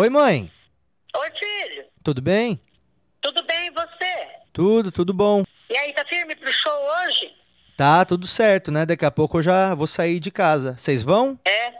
[0.00, 0.48] Oi, mãe.
[1.16, 1.84] Oi, filho.
[2.04, 2.60] Tudo bem?
[3.20, 4.28] Tudo bem e você?
[4.52, 5.42] Tudo, tudo bom.
[5.68, 7.34] E aí, tá firme pro show hoje?
[7.76, 8.86] Tá, tudo certo, né?
[8.86, 10.78] Daqui a pouco eu já vou sair de casa.
[10.78, 11.36] Vocês vão?
[11.44, 11.72] É.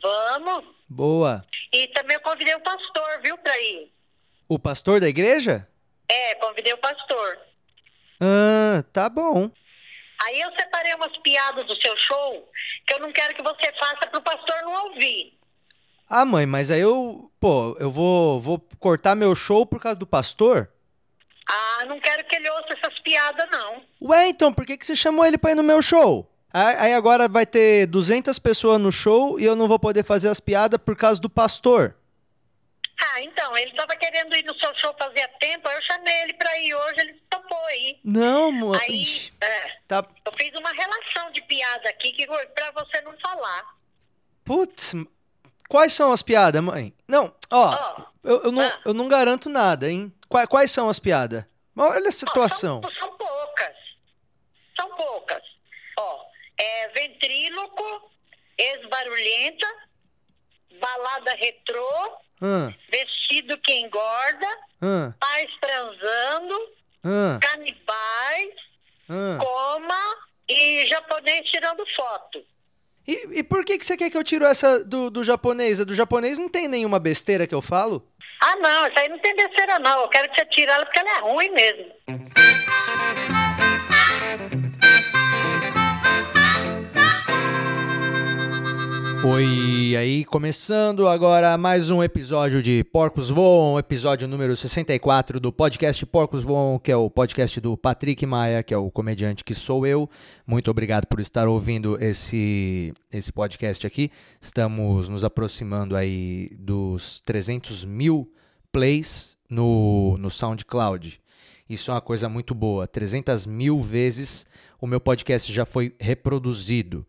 [0.00, 0.64] Vamos.
[0.88, 1.44] Boa.
[1.72, 3.92] E também eu convidei o pastor, viu, pra ir.
[4.48, 5.66] O pastor da igreja?
[6.08, 7.36] É, convidei o pastor.
[8.20, 9.50] Ah, tá bom.
[10.24, 12.48] Aí eu separei umas piadas do seu show
[12.86, 15.35] que eu não quero que você faça pro pastor não ouvir.
[16.08, 20.06] Ah, mãe, mas aí eu, pô, eu vou, vou cortar meu show por causa do
[20.06, 20.70] pastor?
[21.48, 23.82] Ah, não quero que ele ouça essas piadas, não.
[24.02, 26.30] Ué, então, por que, que você chamou ele pra ir no meu show?
[26.52, 30.28] Aí aí agora vai ter 200 pessoas no show e eu não vou poder fazer
[30.28, 31.94] as piadas por causa do pastor.
[32.98, 36.32] Ah, então, ele tava querendo ir no seu show fazia tempo, aí eu chamei ele
[36.34, 37.98] pra ir hoje, ele topou aí.
[38.02, 38.80] Não, mãe.
[38.80, 40.04] Aí, é, Tá.
[40.24, 43.64] eu fiz uma relação de piada aqui que pra você não falar.
[44.44, 44.94] Putz,
[45.68, 46.94] quais são as piadas, mãe?
[47.08, 48.80] Não, ó, Ó, eu, eu, não, ah.
[48.84, 50.12] eu não garanto nada, hein?
[50.28, 51.44] Qua- Quais, são as piadas?
[51.76, 52.80] Olha a situação.
[52.82, 53.76] São, são poucas.
[54.78, 55.42] São poucas.
[55.98, 56.20] Ó,
[56.58, 58.10] é ventríloco,
[58.58, 59.66] ex-barulhenta,
[60.80, 64.48] balada retrô, Ah, vestido que engorda,
[64.82, 66.54] ah, pais transando,
[67.04, 68.54] ah, canibais,
[69.38, 70.16] coma
[70.48, 72.44] e japonês tirando foto.
[73.06, 75.80] E, e por que, que você quer que eu tiro essa do, do japonês?
[75.80, 78.06] A do japonês não tem nenhuma besteira que eu falo?
[78.42, 80.02] Ah, não, isso aí não tem besteira, não.
[80.02, 81.86] Eu quero que você tire ela porque ela é ruim mesmo.
[89.28, 96.06] Oi, aí começando agora mais um episódio de Porcos Voam, episódio número 64 do podcast
[96.06, 99.84] Porcos Voam, que é o podcast do Patrick Maia, que é o comediante que sou
[99.84, 100.08] eu.
[100.46, 104.12] Muito obrigado por estar ouvindo esse, esse podcast aqui.
[104.40, 108.32] Estamos nos aproximando aí dos 300 mil
[108.70, 111.20] plays no, no SoundCloud.
[111.68, 112.86] Isso é uma coisa muito boa.
[112.86, 114.46] 300 mil vezes
[114.80, 117.04] o meu podcast já foi reproduzido.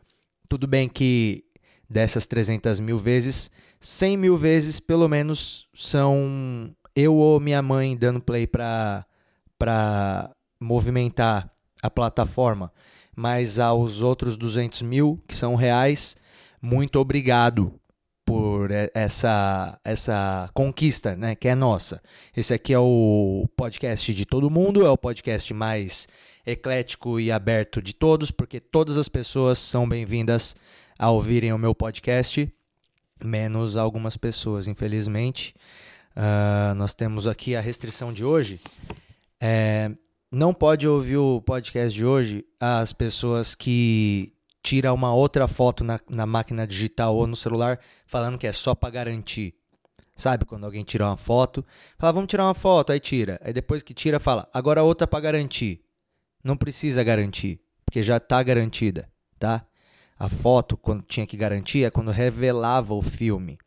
[0.49, 1.43] Tudo bem que
[1.89, 3.49] dessas 300 mil vezes,
[3.79, 9.05] 100 mil vezes pelo menos são eu ou minha mãe dando play para
[10.59, 11.49] movimentar
[11.81, 12.71] a plataforma.
[13.15, 16.15] Mas aos outros 200 mil, que são reais,
[16.61, 17.79] muito obrigado
[18.25, 22.01] por essa, essa conquista, né, que é nossa.
[22.35, 26.07] Esse aqui é o podcast de todo mundo, é o podcast mais
[26.45, 30.55] eclético e aberto de todos, porque todas as pessoas são bem-vindas
[30.97, 32.51] a ouvirem o meu podcast,
[33.23, 35.53] menos algumas pessoas, infelizmente.
[36.15, 38.59] Ah, nós temos aqui a restrição de hoje.
[39.39, 39.91] É,
[40.31, 45.99] não pode ouvir o podcast de hoje as pessoas que tiram uma outra foto na,
[46.09, 49.53] na máquina digital ou no celular falando que é só para garantir.
[50.15, 51.63] Sabe quando alguém tira uma foto,
[51.99, 53.39] fala, vamos tirar uma foto, aí tira.
[53.43, 55.81] Aí depois que tira, fala, agora outra para garantir.
[56.43, 59.63] Não precisa garantir, porque já está garantida, tá?
[60.19, 63.57] A foto, quando tinha que garantir, é quando revelava o filme.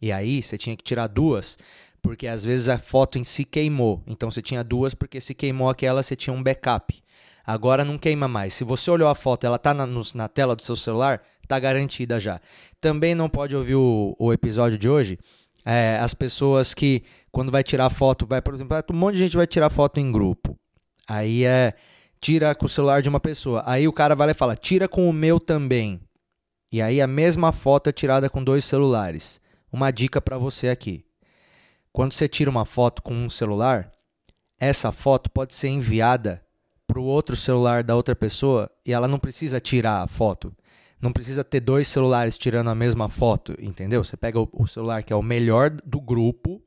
[0.00, 1.58] E aí você tinha que tirar duas,
[2.00, 4.02] porque às vezes a foto em si queimou.
[4.06, 7.02] Então você tinha duas, porque se queimou aquela, você tinha um backup.
[7.44, 8.54] Agora não queima mais.
[8.54, 12.18] Se você olhou a foto, ela tá na, na tela do seu celular, tá garantida
[12.20, 12.40] já.
[12.80, 15.18] Também não pode ouvir o, o episódio de hoje.
[15.64, 17.02] é, as pessoas que,
[17.32, 20.12] quando vai tirar foto, vai, por exemplo, um monte de gente vai tirar foto em
[20.12, 20.56] grupo.
[21.08, 21.74] Aí é
[22.20, 23.62] tira com o celular de uma pessoa.
[23.66, 26.00] Aí o cara vai lá e fala, tira com o meu também.
[26.70, 29.40] E aí a mesma foto é tirada com dois celulares.
[29.72, 31.04] Uma dica para você aqui.
[31.92, 33.90] Quando você tira uma foto com um celular,
[34.58, 36.42] essa foto pode ser enviada
[36.86, 40.54] para o outro celular da outra pessoa e ela não precisa tirar a foto.
[41.00, 44.02] Não precisa ter dois celulares tirando a mesma foto, entendeu?
[44.02, 46.62] Você pega o, o celular que é o melhor do grupo,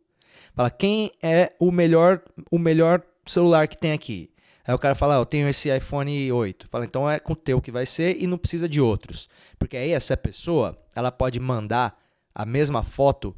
[0.53, 2.21] fala quem é o melhor,
[2.51, 4.29] o melhor celular que tem aqui.
[4.69, 6.68] Aí o cara fala, ah, eu tenho esse iPhone 8.
[6.69, 9.28] Fala, então é com o teu que vai ser e não precisa de outros.
[9.57, 12.00] Porque aí essa pessoa, ela pode mandar
[12.35, 13.35] a mesma foto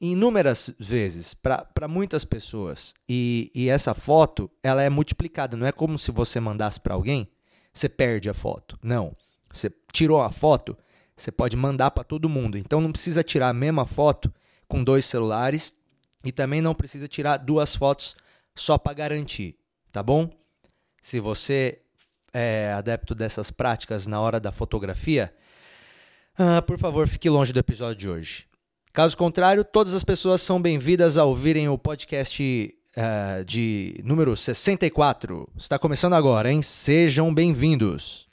[0.00, 2.94] inúmeras vezes para muitas pessoas.
[3.08, 5.56] E, e essa foto, ela é multiplicada.
[5.56, 7.28] Não é como se você mandasse para alguém,
[7.72, 8.78] você perde a foto.
[8.80, 9.16] Não.
[9.50, 10.78] Você tirou a foto,
[11.16, 12.56] você pode mandar para todo mundo.
[12.56, 14.32] Então não precisa tirar a mesma foto
[14.68, 15.76] com dois celulares
[16.24, 18.14] e também não precisa tirar duas fotos
[18.60, 19.56] só para garantir,
[19.92, 20.30] tá bom?
[21.00, 21.80] Se você
[22.32, 25.32] é adepto dessas práticas na hora da fotografia,
[26.36, 28.46] ah, por favor, fique longe do episódio de hoje.
[28.92, 35.48] Caso contrário, todas as pessoas são bem-vindas a ouvirem o podcast ah, de número 64.
[35.56, 36.62] Está começando agora, hein?
[36.62, 38.28] Sejam bem-vindos.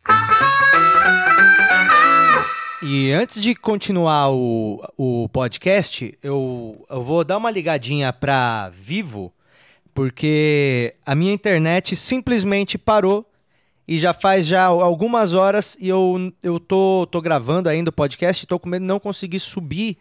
[2.82, 9.34] E antes de continuar o, o podcast, eu, eu vou dar uma ligadinha para Vivo,
[9.96, 13.26] porque a minha internet simplesmente parou
[13.88, 18.44] e já faz já algumas horas e eu, eu tô, tô gravando ainda o podcast
[18.44, 19.98] e tô com medo de não conseguir subir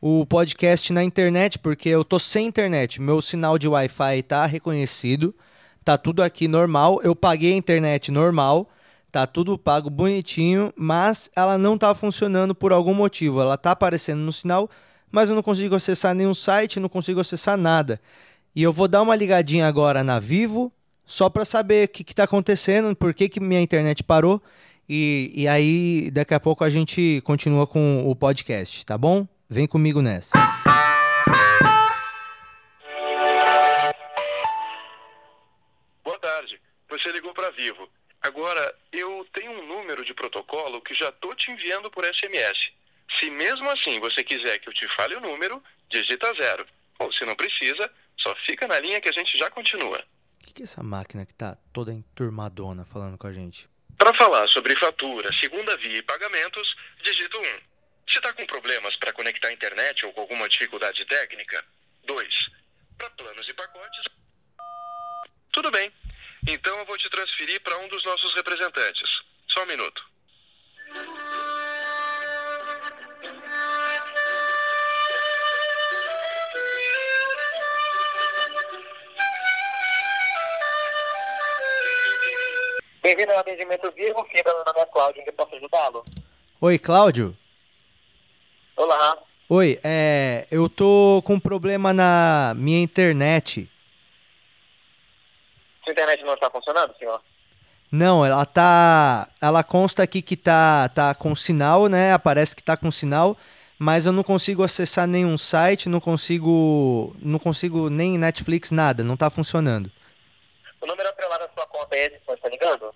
[0.00, 3.02] o podcast na internet, porque eu tô sem internet.
[3.02, 5.34] Meu sinal de Wi-Fi tá reconhecido,
[5.84, 7.00] tá tudo aqui normal.
[7.02, 8.70] Eu paguei a internet normal,
[9.12, 13.42] tá tudo pago bonitinho, mas ela não tá funcionando por algum motivo.
[13.42, 14.70] Ela tá aparecendo no sinal,
[15.12, 18.00] mas eu não consigo acessar nenhum site, não consigo acessar nada.
[18.56, 20.72] E eu vou dar uma ligadinha agora na Vivo,
[21.04, 24.40] só para saber o que está acontecendo, por que, que minha internet parou.
[24.88, 29.26] E, e aí, daqui a pouco a gente continua com o podcast, tá bom?
[29.50, 30.38] Vem comigo nessa.
[36.04, 36.60] Boa tarde.
[36.90, 37.88] Você ligou para Vivo.
[38.22, 42.70] Agora, eu tenho um número de protocolo que já estou te enviando por SMS.
[43.18, 45.60] Se mesmo assim você quiser que eu te fale o número,
[45.90, 46.64] digita zero.
[47.00, 50.04] Ou se não precisa, só fica na linha que a gente já continua.
[50.40, 53.68] O que, que é essa máquina que tá toda enturmadona falando com a gente?
[53.96, 57.40] Para falar sobre fatura, segunda via e pagamentos, digita 1.
[57.40, 57.60] Um.
[58.06, 61.64] Se está com problemas para conectar a internet ou com alguma dificuldade técnica,
[62.04, 62.50] 2.
[62.98, 64.04] Para planos e pacotes,
[65.52, 65.90] tudo bem.
[66.46, 69.08] Então eu vou te transferir para um dos nossos representantes.
[69.48, 70.13] Só um minuto.
[83.04, 86.06] Bem-vindo ao atendimento Vivo Fibra, meu nome é Cláudio, que posso ajudá-lo?
[86.58, 87.36] Oi, Cláudio?
[88.74, 89.18] Olá.
[89.46, 93.70] Oi, é, eu tô com um problema na minha internet.
[95.84, 97.20] Sua internet não está funcionando, senhor?
[97.92, 99.28] Não, ela tá.
[99.38, 102.14] Ela consta aqui que tá, tá com sinal, né?
[102.14, 103.36] Aparece que tá com sinal,
[103.78, 107.14] mas eu não consigo acessar nenhum site, não consigo.
[107.20, 109.92] Não consigo nem Netflix, nada, não tá funcionando.
[110.80, 111.13] O número
[111.74, 112.94] conta é esse que você está ligando?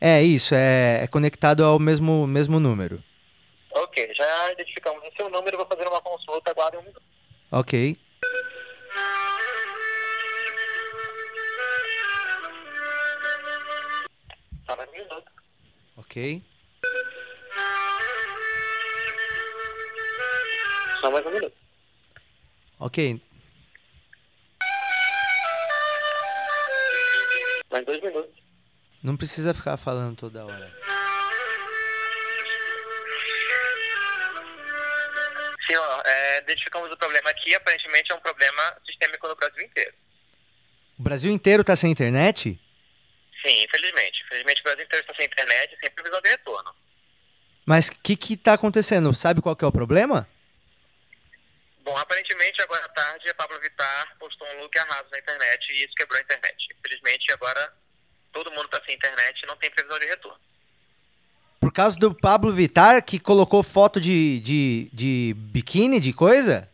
[0.00, 3.02] É isso, é, é conectado ao mesmo, mesmo número.
[3.72, 7.02] Ok, já identificamos o seu número, vou fazer uma consulta, aguarde um minuto.
[7.50, 7.98] Ok.
[14.68, 15.32] Mais um minuto.
[15.96, 16.42] Ok.
[21.00, 21.56] Só mais um minuto.
[22.78, 23.20] Ok.
[27.70, 28.34] Mais dois minutos.
[29.02, 30.70] Não precisa ficar falando toda hora.
[35.66, 39.94] Senhor, é, identificamos o problema aqui, aparentemente é um problema sistêmico no Brasil inteiro.
[40.98, 42.60] O Brasil inteiro tá sem internet?
[43.40, 44.22] Sim, infelizmente.
[44.26, 46.74] Infelizmente o Brasil inteiro está sem internet sem previsão de retorno.
[47.64, 49.14] Mas o que que tá acontecendo?
[49.14, 50.28] Sabe qual que é o problema?
[52.00, 55.94] Aparentemente agora à tarde a Pablo Vittar postou um look arraso na internet e isso
[55.94, 56.68] quebrou a internet.
[56.78, 57.70] Infelizmente agora
[58.32, 60.40] todo mundo está sem internet e não tem previsão de retorno.
[61.60, 66.66] Por causa do Pablo Vittar que colocou foto de, de, de biquíni, de coisa?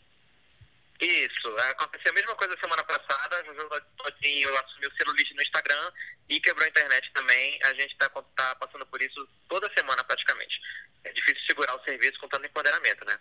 [1.01, 3.69] Isso, aconteceu a mesma coisa semana passada, o Jojo
[3.99, 5.93] Todinho assumiu celulite no Instagram
[6.29, 7.59] e quebrou a internet também.
[7.65, 10.61] A gente está tá passando por isso toda semana praticamente.
[11.03, 13.19] É difícil segurar o serviço com tanto empoderamento, né?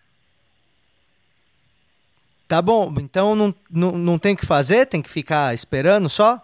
[2.47, 4.85] Tá bom, então não, não, não tem o que fazer?
[4.85, 6.39] Tem que ficar esperando só?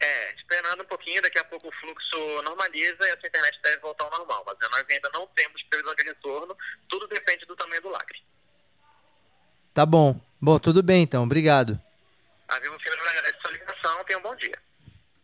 [0.00, 3.78] É, esperando um pouquinho, daqui a pouco o fluxo normaliza e a sua internet deve
[3.78, 4.44] voltar ao normal.
[4.44, 6.56] Mas nós ainda não temos previsão de retorno,
[6.88, 8.20] tudo depende do tamanho do lacre.
[9.72, 10.20] Tá bom.
[10.40, 11.80] Bom, tudo bem então, obrigado.
[12.48, 14.58] A Vivo Fibra agradece a sua ligação, tenha um bom dia.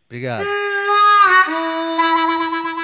[0.07, 0.45] Obrigado.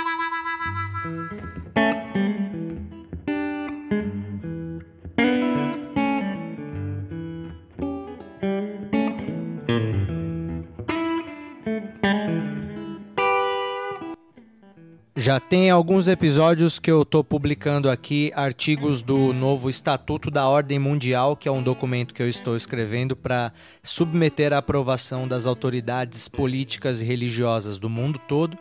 [15.27, 20.79] Já tem alguns episódios que eu estou publicando aqui artigos do novo Estatuto da Ordem
[20.79, 23.51] Mundial, que é um documento que eu estou escrevendo para
[23.83, 28.57] submeter à aprovação das autoridades políticas e religiosas do mundo todo.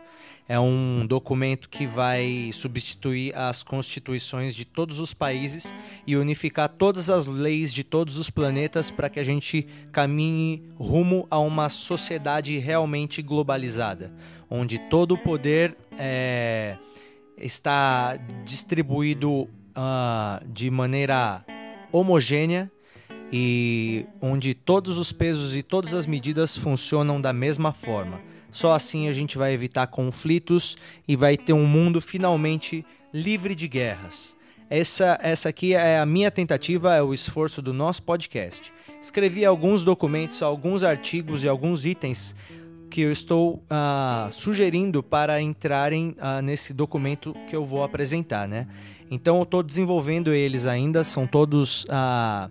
[0.49, 5.75] É um documento que vai substituir as constituições de todos os países
[6.07, 11.27] e unificar todas as leis de todos os planetas para que a gente caminhe rumo
[11.31, 14.13] a uma sociedade realmente globalizada,
[14.49, 16.79] onde todo o poder é,
[17.37, 21.45] está distribuído uh, de maneira
[21.91, 22.71] homogênea
[23.33, 28.21] e onde todos os pesos e todas as medidas funcionam da mesma forma.
[28.57, 33.69] Só assim a gente vai evitar conflitos e vai ter um mundo finalmente livre de
[33.69, 34.35] guerras.
[34.71, 38.73] essa, essa aqui é a minha tentativa, é o esforço do nosso podcast.
[38.99, 42.35] Escrevi alguns documentos, alguns artigos e alguns itens
[42.89, 48.67] que eu estou uh, sugerindo para entrarem uh, nesse documento que eu vou apresentar, né?
[49.11, 52.51] Então eu estou desenvolvendo eles ainda, são todos uh,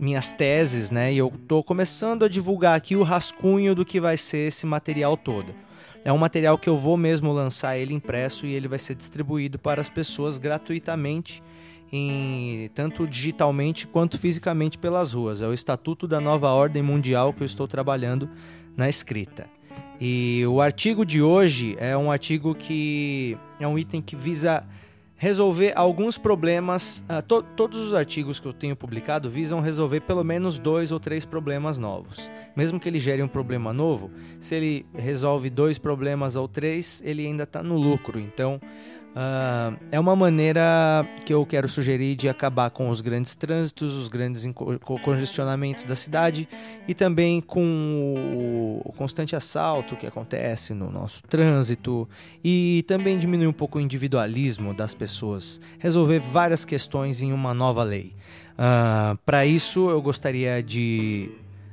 [0.00, 1.12] minhas teses, né?
[1.12, 5.16] E eu estou começando a divulgar aqui o rascunho do que vai ser esse material
[5.16, 5.54] todo.
[6.02, 9.58] É um material que eu vou mesmo lançar ele impresso e ele vai ser distribuído
[9.58, 11.42] para as pessoas gratuitamente,
[11.92, 15.42] em, tanto digitalmente quanto fisicamente pelas ruas.
[15.42, 18.30] É o Estatuto da Nova Ordem Mundial que eu estou trabalhando
[18.74, 19.46] na escrita.
[20.00, 24.66] E o artigo de hoje é um artigo que é um item que visa
[25.20, 27.04] resolver alguns problemas.
[27.06, 30.98] Uh, to todos os artigos que eu tenho publicado visam resolver pelo menos dois ou
[30.98, 32.32] três problemas novos.
[32.56, 34.10] Mesmo que ele gere um problema novo,
[34.40, 38.18] se ele resolve dois problemas ou três, ele ainda está no lucro.
[38.18, 38.58] Então,
[39.10, 44.08] Uh, é uma maneira que eu quero sugerir de acabar com os grandes trânsitos, os
[44.08, 44.46] grandes
[45.02, 46.48] congestionamentos da cidade
[46.86, 52.08] e também com o constante assalto que acontece no nosso trânsito
[52.42, 57.82] e também diminuir um pouco o individualismo das pessoas, resolver várias questões em uma nova
[57.82, 58.14] lei.
[58.52, 61.32] Uh, Para isso, eu gostaria de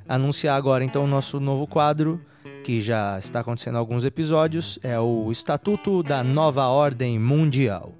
[0.10, 2.20] anunciar agora então o nosso novo quadro
[2.68, 7.94] que já está acontecendo alguns episódios, é o Estatuto da Nova Ordem Mundial.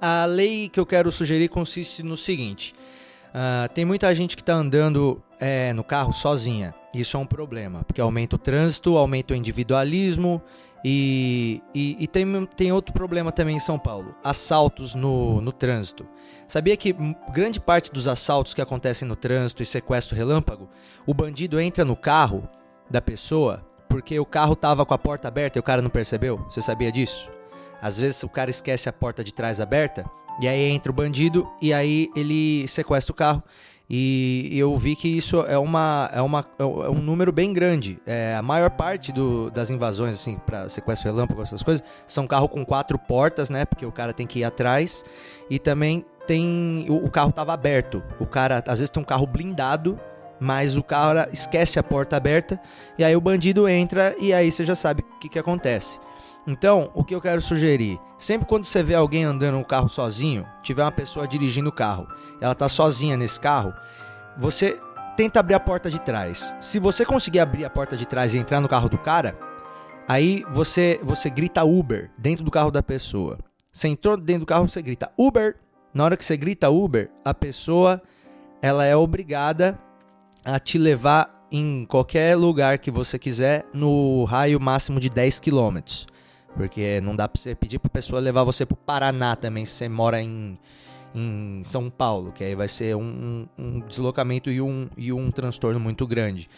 [0.00, 2.72] A lei que eu quero sugerir consiste no seguinte:
[3.34, 6.72] uh, tem muita gente que está andando é, no carro sozinha.
[6.94, 10.40] Isso é um problema, porque aumenta o trânsito, aumenta o individualismo
[10.84, 16.06] e, e, e, tem, tem outro problema também em São Paulo: assaltos no, no trânsito.
[16.48, 16.94] Sabia que
[17.32, 20.68] grande parte dos assaltos que acontecem no trânsito e sequestro relâmpago,
[21.06, 22.48] o bandido entra no carro
[22.90, 26.38] da pessoa porque o carro tava com a porta aberta e o cara não percebeu?
[26.48, 27.30] Você sabia disso?
[27.80, 30.04] Às vezes o cara esquece a porta de trás aberta
[30.40, 33.42] e aí entra o bandido e aí ele sequestra o carro
[33.94, 38.00] e eu vi que isso é, uma, é, uma, é um número bem grande.
[38.06, 42.48] É, a maior parte do, das invasões, assim, para sequestro relâmpago, essas coisas, são carro
[42.48, 43.66] com quatro portas, né?
[43.66, 45.04] Porque o cara tem que ir atrás.
[45.50, 46.86] E também tem.
[46.88, 48.02] O, o carro tava aberto.
[48.18, 50.00] O cara, às vezes, tem um carro blindado
[50.40, 52.60] mas o cara esquece a porta aberta
[52.98, 56.00] e aí o bandido entra e aí você já sabe o que, que acontece.
[56.46, 58.00] Então, o que eu quero sugerir?
[58.18, 62.08] Sempre quando você vê alguém andando no carro sozinho, tiver uma pessoa dirigindo o carro,
[62.40, 63.72] ela tá sozinha nesse carro,
[64.36, 64.80] você
[65.16, 66.54] tenta abrir a porta de trás.
[66.60, 69.38] Se você conseguir abrir a porta de trás e entrar no carro do cara,
[70.08, 73.38] aí você você grita Uber dentro do carro da pessoa.
[73.70, 75.56] Você entrou dentro do carro, você grita Uber.
[75.94, 78.02] Na hora que você grita Uber, a pessoa
[78.60, 79.78] ela é obrigada
[80.44, 86.06] a te levar em qualquer lugar que você quiser no raio máximo de 10 quilômetros.
[86.54, 89.88] Porque não dá pra você pedir pra pessoa levar você pro Paraná também, se você
[89.88, 90.58] mora em,
[91.14, 95.80] em São Paulo, que aí vai ser um, um deslocamento e um, e um transtorno
[95.80, 96.48] muito grande.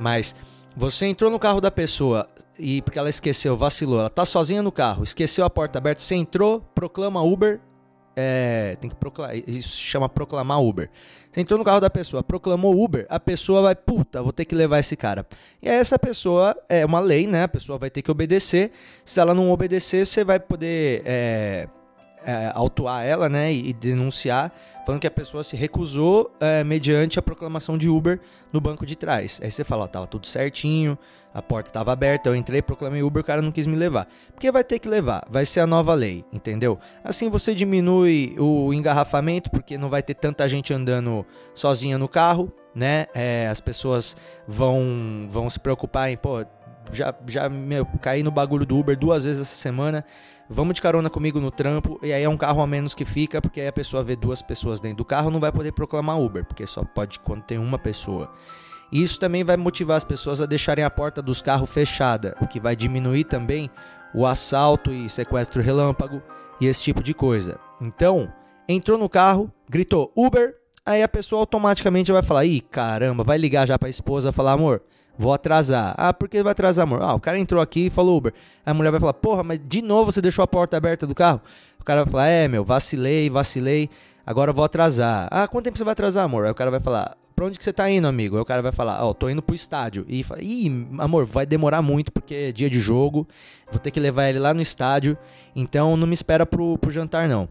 [0.00, 0.34] Mas
[0.76, 2.26] você entrou no carro da pessoa
[2.58, 6.16] e porque ela esqueceu, vacilou, ela tá sozinha no carro, esqueceu a porta aberta, você
[6.16, 7.60] entrou, proclama Uber,
[8.16, 10.90] é, tem que proclamar, isso se chama proclamar Uber.
[11.30, 14.54] Você entrou no carro da pessoa, proclamou Uber, a pessoa vai, puta, vou ter que
[14.54, 15.26] levar esse cara.
[15.60, 17.42] E aí essa pessoa, é uma lei, né?
[17.42, 18.70] A pessoa vai ter que obedecer.
[19.04, 21.68] Se ela não obedecer, você vai poder é,
[22.24, 24.52] é, autuar ela, né, e, denunciar,
[24.84, 28.20] falando que a pessoa se recusou é, mediante a proclamação de Uber
[28.52, 29.40] no banco de trás.
[29.42, 30.98] Aí você fala, ó, tava tudo certinho,
[31.32, 34.06] a porta estava aberta, eu entrei, proclamei Uber, o cara não quis me levar.
[34.32, 36.78] Porque vai ter que levar, vai ser a nova lei, entendeu?
[37.02, 42.52] Assim você diminui o engarrafamento, porque não vai ter tanta gente andando sozinha no carro,
[42.74, 43.06] né?
[43.14, 44.16] É, as pessoas
[44.46, 46.44] vão, vão se preocupar em, pô,
[46.92, 50.04] já, já meu, caí no bagulho do Uber duas vezes essa semana
[50.48, 53.40] vamos de carona comigo no trampo, e aí é um carro a menos que fica,
[53.40, 56.44] porque aí a pessoa vê duas pessoas dentro do carro, não vai poder proclamar Uber,
[56.44, 58.32] porque só pode quando tem uma pessoa.
[58.92, 62.60] Isso também vai motivar as pessoas a deixarem a porta dos carros fechada, o que
[62.60, 63.70] vai diminuir também
[64.14, 66.22] o assalto e sequestro relâmpago
[66.60, 67.58] e esse tipo de coisa.
[67.80, 68.32] Então,
[68.68, 73.66] entrou no carro, gritou Uber, aí a pessoa automaticamente vai falar: "Ih, caramba", vai ligar
[73.66, 74.82] já para a esposa, falar: "Amor,
[75.16, 75.94] Vou atrasar.
[75.96, 77.00] Ah, por que vai atrasar, amor?
[77.00, 78.32] Ah, o cara entrou aqui e falou Uber.
[78.66, 81.40] A mulher vai falar, porra, mas de novo você deixou a porta aberta do carro?
[81.80, 83.88] O cara vai falar, é, meu, vacilei, vacilei,
[84.26, 85.28] agora vou atrasar.
[85.30, 86.46] Ah, quanto tempo você vai atrasar, amor?
[86.46, 88.36] Aí o cara vai falar, pra onde que você tá indo, amigo?
[88.36, 90.04] Aí o cara vai falar, ó, oh, tô indo pro estádio.
[90.08, 93.28] E fala, ih, amor, vai demorar muito porque é dia de jogo,
[93.70, 95.16] vou ter que levar ele lá no estádio,
[95.54, 97.48] então não me espera pro, pro jantar, não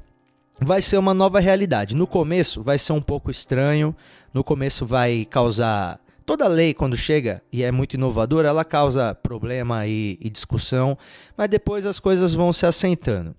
[0.60, 1.96] vai ser uma nova realidade.
[1.96, 3.96] No começo vai ser um pouco estranho,
[4.34, 9.86] no começo vai causar Toda lei, quando chega e é muito inovadora, ela causa problema
[9.86, 10.98] e, e discussão,
[11.36, 13.36] mas depois as coisas vão se assentando.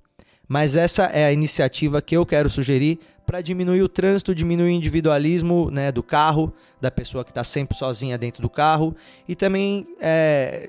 [0.47, 4.71] Mas essa é a iniciativa que eu quero sugerir para diminuir o trânsito, diminuir o
[4.71, 8.94] individualismo né, do carro, da pessoa que está sempre sozinha dentro do carro,
[9.26, 10.68] e também é,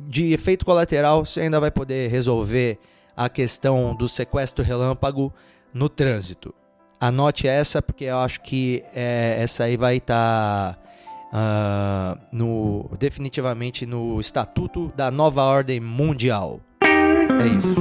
[0.00, 2.78] de efeito colateral, você ainda vai poder resolver
[3.16, 5.34] a questão do sequestro relâmpago
[5.76, 6.54] no trânsito.
[6.98, 13.84] Anote essa, porque eu acho que é, essa aí vai estar tá, uh, no, definitivamente
[13.84, 16.60] no estatuto da nova ordem mundial.
[16.80, 17.76] É isso.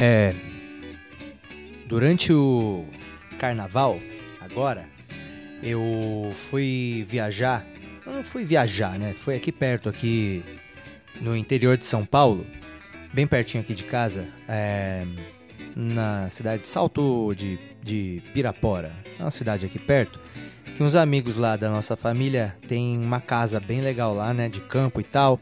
[0.00, 0.34] É,
[1.86, 2.84] durante o
[3.38, 3.98] carnaval,
[4.40, 4.86] agora,
[5.62, 7.66] eu fui viajar.
[8.04, 9.14] Eu não fui viajar, né?
[9.14, 10.44] Foi aqui perto, aqui
[11.20, 12.46] no interior de São Paulo,
[13.12, 15.06] bem pertinho aqui de casa, é,
[15.74, 20.20] na cidade de Salto de, de Pirapora, é uma cidade aqui perto,
[20.74, 24.60] que uns amigos lá da nossa família têm uma casa bem legal lá, né, de
[24.60, 25.40] campo e tal.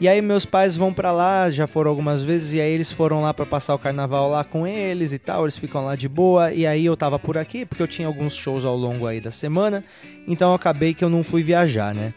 [0.00, 3.22] E aí meus pais vão para lá, já foram algumas vezes, e aí eles foram
[3.22, 6.52] lá para passar o carnaval lá com eles e tal, eles ficam lá de boa,
[6.52, 9.30] e aí eu tava por aqui, porque eu tinha alguns shows ao longo aí da
[9.30, 9.84] semana,
[10.26, 12.12] então acabei que eu não fui viajar, né?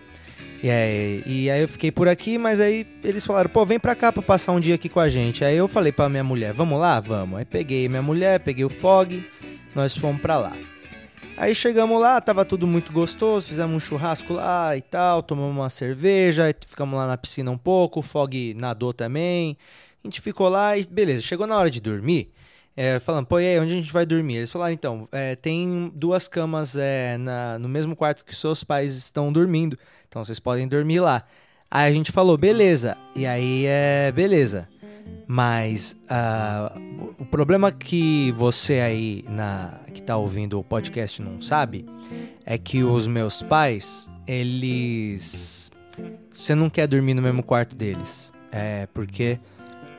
[0.62, 3.96] E aí, e aí eu fiquei por aqui, mas aí eles falaram, pô, vem pra
[3.96, 5.46] cá pra passar um dia aqui com a gente.
[5.46, 7.00] Aí eu falei pra minha mulher, vamos lá?
[7.00, 7.38] Vamos.
[7.38, 9.24] Aí peguei minha mulher, peguei o Fog,
[9.76, 10.54] nós fomos pra lá.
[11.38, 15.70] Aí chegamos lá, tava tudo muito gostoso, fizemos um churrasco lá e tal, tomamos uma
[15.70, 19.56] cerveja, ficamos lá na piscina um pouco, o Fog nadou também.
[20.04, 22.32] A gente ficou lá e beleza, chegou na hora de dormir.
[22.79, 24.36] É, falando, pô, e aí, onde a gente vai dormir?
[24.36, 28.96] Eles falaram, então, é, tem duas camas é, na, no mesmo quarto que seus pais
[28.96, 29.75] estão dormindo,
[30.07, 31.24] então vocês podem dormir lá.
[31.72, 34.69] Aí a gente falou, beleza, e aí é beleza.
[35.27, 41.86] Mas uh, o problema que você aí na, que está ouvindo o podcast não sabe
[42.46, 45.72] é que os meus pais, eles.
[46.31, 48.32] Você não quer dormir no mesmo quarto deles.
[48.52, 49.39] É porque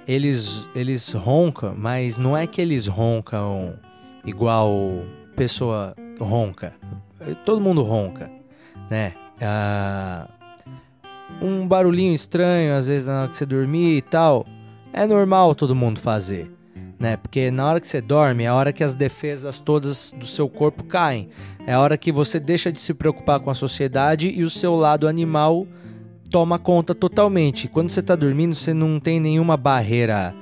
[0.09, 3.75] eles, eles roncam, mas não é que eles roncam
[4.25, 5.05] igual
[5.37, 6.75] pessoa ronca.
[7.44, 8.31] Todo mundo ronca,
[8.90, 9.12] né?
[9.40, 14.47] Uh, um barulhinho estranho, às vezes na hora que você dormir e tal
[14.92, 16.51] é normal todo mundo fazer,
[16.99, 17.16] né?
[17.16, 20.49] Porque na hora que você dorme é a hora que as defesas todas do seu
[20.49, 21.29] corpo caem.
[21.66, 24.75] É a hora que você deixa de se preocupar com a sociedade e o seu
[24.75, 25.66] lado animal
[26.31, 27.69] toma conta totalmente.
[27.69, 30.35] Quando você está dormindo, você não tem nenhuma barreira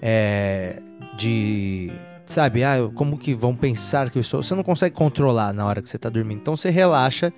[0.00, 0.80] é,
[1.16, 1.90] de.
[2.24, 4.42] Sabe, ah, como que vão pensar que eu estou.
[4.42, 6.40] Você não consegue controlar na hora que você está dormindo.
[6.40, 7.32] Então você relaxa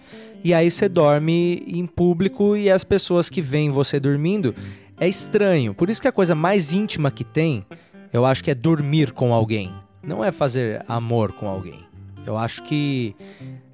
[0.45, 4.55] e aí você dorme em público e as pessoas que veem você dormindo
[5.01, 5.75] é estranho.
[5.75, 7.65] Por isso que a coisa mais íntima que tem,
[8.13, 9.73] eu acho que é dormir com alguém.
[10.03, 11.81] Não é fazer amor com alguém.
[12.27, 13.17] Eu acho que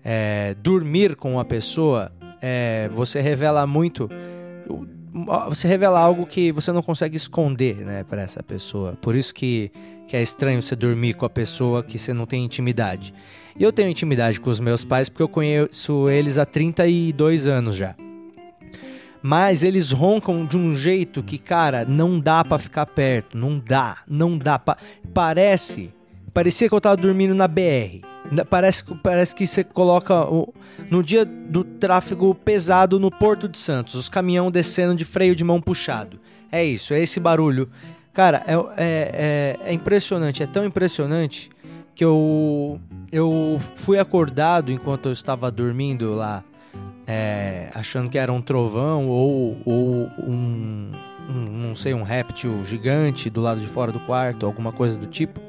[0.05, 4.09] é, dormir com uma pessoa, é, você revela muito.
[5.48, 8.96] Você revela algo que você não consegue esconder, né, para essa pessoa.
[9.00, 9.70] Por isso que,
[10.07, 13.12] que é estranho você dormir com a pessoa que você não tem intimidade.
[13.59, 17.76] E eu tenho intimidade com os meus pais porque eu conheço eles há 32 anos
[17.76, 17.94] já.
[19.22, 23.37] Mas eles roncam de um jeito que, cara, não dá para ficar perto.
[23.37, 24.59] Não dá, não dá.
[24.59, 24.79] Pa
[25.12, 25.92] parece.
[26.33, 28.10] Parecia que eu tava dormindo na BR.
[28.49, 30.55] Parece, parece que você coloca o,
[30.90, 35.43] no dia do tráfego pesado no Porto de Santos, os caminhão descendo de freio de
[35.43, 36.21] mão puxado.
[36.53, 37.69] É isso, é esse barulho.
[38.12, 41.51] Cara, é, é, é, é impressionante, é tão impressionante
[41.95, 46.45] que eu, eu fui acordado enquanto eu estava dormindo lá
[47.12, 50.93] é, achando que era um trovão ou, ou um,
[51.29, 51.33] um,
[51.69, 55.40] não sei, um réptil gigante do lado de fora do quarto, alguma coisa do tipo.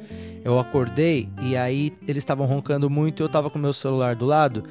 [0.44, 3.22] Eu acordei e aí eles estavam roncando muito.
[3.22, 4.64] Eu estava com meu celular do lado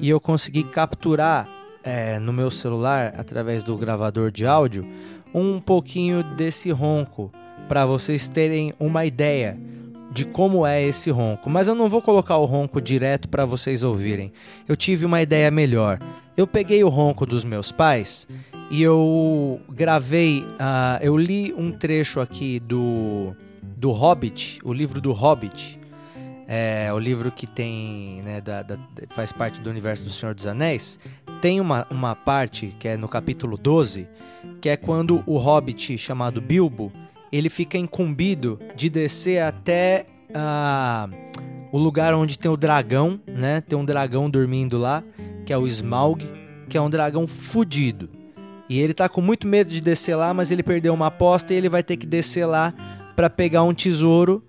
[0.00, 1.48] e eu consegui capturar
[1.82, 4.86] é, no meu celular, através do gravador de áudio,
[5.34, 7.32] um pouquinho desse ronco
[7.68, 9.58] para vocês terem uma ideia
[10.10, 13.82] de como é esse ronco, mas eu não vou colocar o ronco direto para vocês
[13.82, 14.32] ouvirem.
[14.66, 15.98] Eu tive uma ideia melhor.
[16.36, 18.26] Eu peguei o ronco dos meus pais
[18.70, 23.34] e eu gravei, uh, eu li um trecho aqui do
[23.78, 25.78] do Hobbit, o livro do Hobbit,
[26.48, 28.76] é o livro que tem, né, da, da,
[29.10, 30.98] faz parte do universo do Senhor dos Anéis.
[31.40, 34.08] Tem uma, uma parte que é no capítulo 12,
[34.60, 36.90] que é quando o Hobbit chamado Bilbo
[37.30, 41.14] ele fica incumbido de descer até uh,
[41.70, 43.60] o lugar onde tem o dragão, né?
[43.60, 45.04] Tem um dragão dormindo lá,
[45.44, 46.24] que é o Smaug,
[46.68, 48.08] que é um dragão fudido.
[48.68, 51.56] E ele tá com muito medo de descer lá, mas ele perdeu uma aposta e
[51.56, 52.72] ele vai ter que descer lá
[53.18, 54.44] para pegar um tesouro.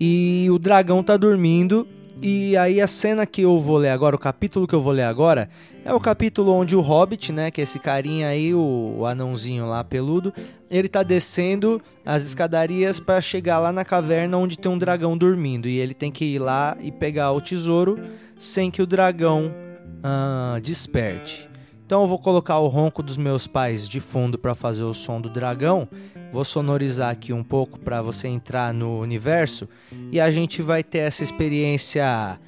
[0.00, 1.86] e o dragão tá dormindo.
[2.22, 5.02] E aí a cena que eu vou ler agora, o capítulo que eu vou ler
[5.02, 5.50] agora,
[5.84, 9.68] é o capítulo onde o Hobbit, né, que é esse carinha aí, o, o anãozinho
[9.68, 10.32] lá peludo,
[10.70, 15.68] ele tá descendo as escadarias para chegar lá na caverna onde tem um dragão dormindo.
[15.68, 17.98] E ele tem que ir lá e pegar o tesouro
[18.38, 19.54] sem que o dragão
[20.02, 21.50] ah, desperte.
[21.84, 25.20] Então eu vou colocar o ronco dos meus pais de fundo para fazer o som
[25.20, 25.86] do dragão.
[26.32, 29.68] Vou sonorizar aqui um pouco para você entrar no universo
[30.10, 32.38] e a gente vai ter essa experiência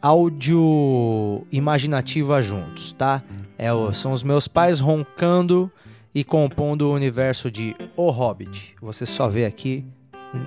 [0.00, 3.22] áudio imaginativa juntos, tá?
[3.56, 5.70] É, são os meus pais roncando
[6.14, 8.76] e compondo o universo de O Hobbit.
[8.82, 9.84] Você só vê aqui,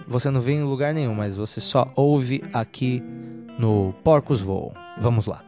[0.07, 3.03] você não vê em lugar nenhum, mas você só ouve aqui
[3.57, 4.73] no Porcos Voam.
[4.99, 5.46] Vamos lá.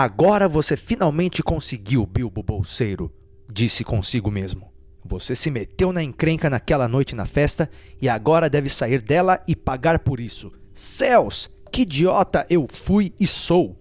[0.00, 3.12] Agora você finalmente conseguiu, Bilbo Bolseiro,
[3.52, 4.70] disse consigo mesmo.
[5.04, 7.68] Você se meteu na encrenca naquela noite na festa
[8.00, 10.52] e agora deve sair dela e pagar por isso.
[10.72, 11.50] Céus!
[11.72, 13.76] Que idiota eu fui e sou!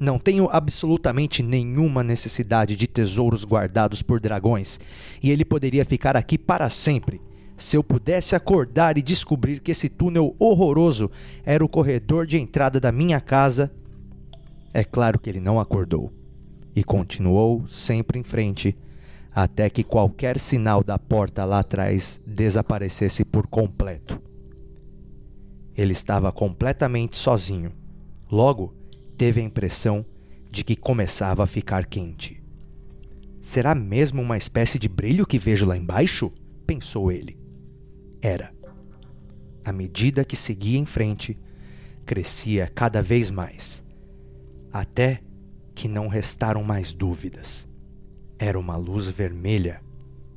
[0.00, 4.80] Não tenho absolutamente nenhuma necessidade de tesouros guardados por dragões,
[5.22, 7.22] e ele poderia ficar aqui para sempre.
[7.56, 11.08] Se eu pudesse acordar e descobrir que esse túnel horroroso
[11.44, 13.70] era o corredor de entrada da minha casa,
[14.74, 16.10] é claro que ele não acordou
[16.74, 18.76] e continuou sempre em frente
[19.30, 24.20] até que qualquer sinal da porta lá atrás desaparecesse por completo.
[25.74, 27.72] Ele estava completamente sozinho.
[28.30, 28.74] Logo,
[29.16, 30.04] teve a impressão
[30.50, 32.42] de que começava a ficar quente.
[33.40, 36.30] Será mesmo uma espécie de brilho que vejo lá embaixo?
[36.66, 37.38] pensou ele.
[38.20, 38.54] Era.
[39.64, 41.38] À medida que seguia em frente,
[42.04, 43.82] crescia cada vez mais
[44.72, 45.20] até
[45.74, 47.68] que não restaram mais dúvidas.
[48.38, 49.82] Era uma luz vermelha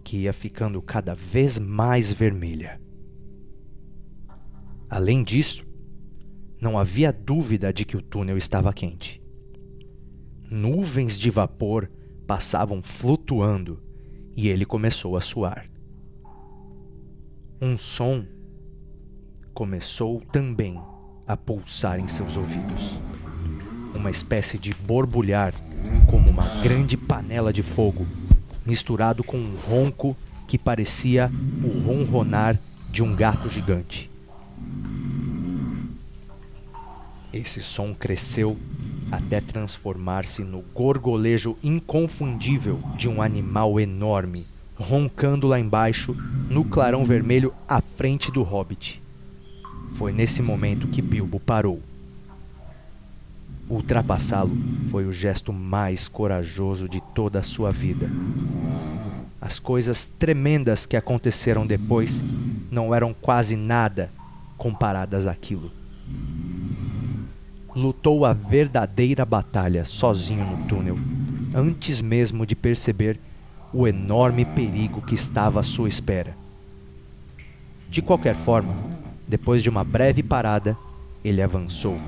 [0.03, 2.79] que ia ficando cada vez mais vermelha.
[4.89, 5.65] Além disso,
[6.61, 9.21] não havia dúvida de que o túnel estava quente.
[10.49, 11.89] Nuvens de vapor
[12.27, 13.81] passavam flutuando
[14.35, 15.67] e ele começou a suar.
[17.61, 18.25] Um som
[19.53, 20.79] começou também
[21.25, 23.14] a pulsar em seus ouvidos
[24.05, 25.51] uma espécie de borbulhar,
[26.05, 28.05] como uma grande panela de fogo,
[28.63, 30.15] misturado com um ronco
[30.47, 31.31] que parecia
[31.63, 32.59] o ronronar
[32.91, 34.11] de um gato gigante.
[37.33, 38.55] Esse som cresceu
[39.11, 46.15] até transformar-se no gorgolejo inconfundível de um animal enorme, roncando lá embaixo,
[46.47, 49.01] no clarão vermelho à frente do hobbit.
[49.95, 51.81] Foi nesse momento que Bilbo parou.
[53.67, 54.55] Ultrapassá-lo
[54.91, 58.07] foi o gesto mais corajoso de toda a sua vida.
[59.41, 62.23] As coisas tremendas que aconteceram depois
[62.69, 64.11] não eram quase nada
[64.57, 65.71] comparadas àquilo.
[67.75, 70.97] Lutou a verdadeira batalha sozinho no túnel,
[71.53, 73.19] antes mesmo de perceber
[73.73, 76.37] o enorme perigo que estava à sua espera.
[77.89, 78.73] De qualquer forma,
[79.27, 80.77] depois de uma breve parada,
[81.23, 81.99] ele avançou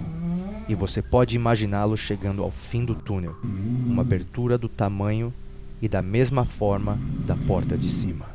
[0.68, 5.34] e você pode imaginá-lo chegando ao fim do túnel, uma abertura do tamanho
[5.82, 8.26] e da mesma forma da porta de cima.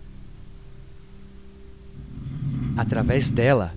[2.77, 3.75] Através dela,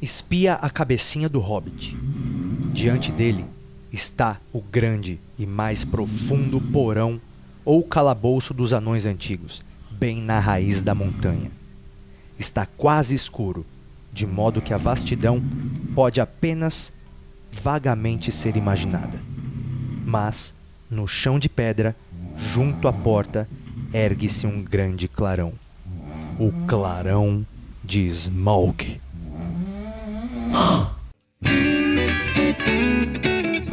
[0.00, 1.96] espia a cabecinha do hobbit.
[2.72, 3.44] Diante dele
[3.92, 7.20] está o grande e mais profundo porão
[7.64, 11.50] ou calabouço dos anões antigos, bem na raiz da montanha.
[12.38, 13.66] Está quase escuro,
[14.12, 15.42] de modo que a vastidão
[15.94, 16.92] pode apenas
[17.50, 19.20] vagamente ser imaginada.
[20.04, 20.54] Mas,
[20.90, 21.94] no chão de pedra,
[22.38, 23.48] junto à porta,
[23.92, 25.52] ergue-se um grande clarão.
[26.38, 27.44] O clarão
[27.84, 29.00] de Smaug.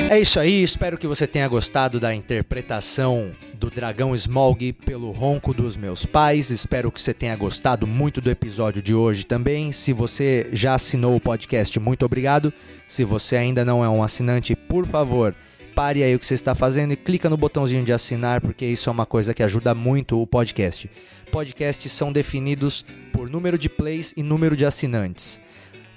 [0.10, 3.32] É isso aí, espero que você tenha gostado da interpretação
[3.66, 6.52] do dragão Smaug pelo ronco dos meus pais.
[6.52, 9.72] Espero que você tenha gostado muito do episódio de hoje também.
[9.72, 12.54] Se você já assinou o podcast, muito obrigado.
[12.86, 15.34] Se você ainda não é um assinante, por favor,
[15.74, 18.88] pare aí o que você está fazendo e clica no botãozinho de assinar, porque isso
[18.88, 20.88] é uma coisa que ajuda muito o podcast.
[21.32, 25.42] Podcasts são definidos por número de plays e número de assinantes.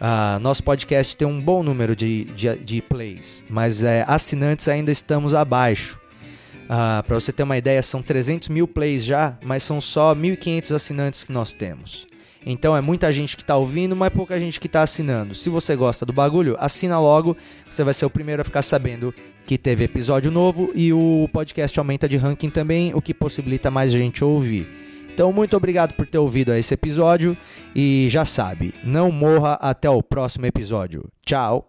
[0.01, 4.91] Uh, nosso podcast tem um bom número de, de, de plays, mas é, assinantes ainda
[4.91, 6.01] estamos abaixo.
[6.69, 10.75] Uh, Para você ter uma ideia, são 300 mil plays já, mas são só 1.500
[10.75, 12.07] assinantes que nós temos.
[12.45, 15.35] Então é muita gente que tá ouvindo, mas pouca gente que tá assinando.
[15.35, 17.37] Se você gosta do bagulho, assina logo,
[17.69, 19.13] você vai ser o primeiro a ficar sabendo
[19.45, 23.93] que teve episódio novo e o podcast aumenta de ranking também, o que possibilita mais
[23.93, 24.69] gente ouvir.
[25.13, 27.37] Então, muito obrigado por ter ouvido esse episódio
[27.75, 31.09] e já sabe, não morra até o próximo episódio.
[31.27, 31.69] Tchau.